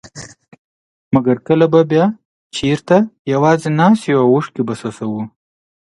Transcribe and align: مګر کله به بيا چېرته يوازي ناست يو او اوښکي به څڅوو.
مګر 1.13 1.35
کله 1.47 1.65
به 1.71 1.81
بيا 1.91 2.05
چېرته 2.55 2.95
يوازي 3.33 3.69
ناست 3.79 4.03
يو 4.11 4.17
او 4.23 4.27
اوښکي 4.33 4.61
به 4.67 4.73
څڅوو. 4.79 5.21